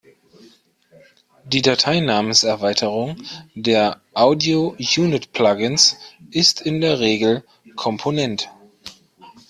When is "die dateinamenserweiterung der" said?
1.45-4.01